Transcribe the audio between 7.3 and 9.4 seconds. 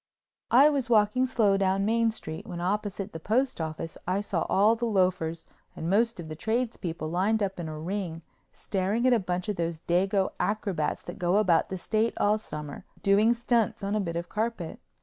up in a ring staring at a